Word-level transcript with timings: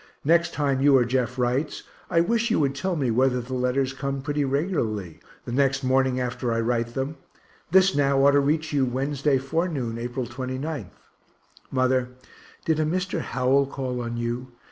Next 0.25 0.51
time 0.55 0.81
you 0.81 0.97
or 0.97 1.05
Jeff 1.05 1.37
writes, 1.37 1.83
I 2.09 2.21
wish 2.21 2.49
you 2.49 2.59
would 2.59 2.73
tell 2.73 2.95
me 2.95 3.11
whether 3.11 3.39
the 3.39 3.53
letters 3.53 3.93
come 3.93 4.23
pretty 4.23 4.43
regularly, 4.43 5.19
the 5.45 5.51
next 5.51 5.83
morning 5.83 6.19
after 6.19 6.51
I 6.51 6.59
write 6.59 6.95
them 6.95 7.17
this 7.69 7.93
now 7.95 8.25
ought 8.25 8.31
to 8.31 8.39
reach 8.39 8.73
you 8.73 8.83
Wednesday 8.83 9.37
forenoon, 9.37 9.99
April 9.99 10.25
29th. 10.25 10.89
Mother, 11.69 12.09
did 12.65 12.79
a 12.79 12.83
Mr. 12.83 13.19
Howell 13.21 13.67
call 13.67 14.01
on 14.01 14.17
you? 14.17 14.47